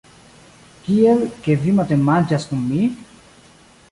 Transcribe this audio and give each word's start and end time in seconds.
Kiel, 0.85 1.21
ke 1.43 1.57
vi 1.67 1.75
matenmanĝas 1.81 2.49
kun 2.53 2.65
mi? 2.73 2.83